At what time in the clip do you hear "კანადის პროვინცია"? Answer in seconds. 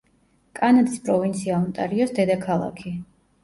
0.59-1.61